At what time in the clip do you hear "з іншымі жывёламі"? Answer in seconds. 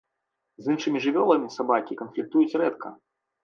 0.63-1.51